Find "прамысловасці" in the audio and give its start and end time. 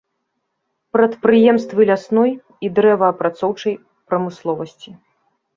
4.11-4.89